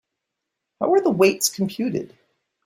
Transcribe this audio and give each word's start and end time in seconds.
How 0.79 0.91
are 0.93 1.01
the 1.01 1.11
weights 1.11 1.47
computed? 1.47 2.17